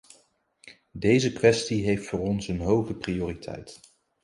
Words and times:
Deze 0.91 1.33
kwestie 1.33 1.83
heeft 1.83 2.07
voor 2.07 2.19
ons 2.19 2.47
een 2.47 2.59
hoge 2.59 2.93
prioriteit. 2.93 3.79